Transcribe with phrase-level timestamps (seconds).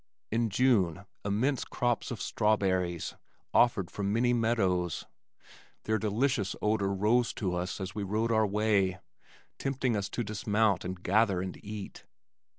[0.31, 3.13] In June immense crops of strawberries
[3.53, 5.05] offered from many meadows.
[5.83, 8.99] Their delicious odor rose to us as we rode our way,
[9.59, 12.03] tempting us to dismount and gather and eat.